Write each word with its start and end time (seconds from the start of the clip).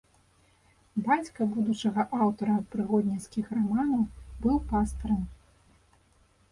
Бацька 1.07 1.41
будучага 1.57 2.01
аўтара 2.21 2.55
прыгодніцкіх 2.73 3.45
раманаў 3.59 4.01
быў 4.47 4.57
пастарам. 4.75 5.23